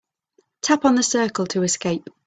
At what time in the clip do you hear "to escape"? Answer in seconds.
1.45-2.09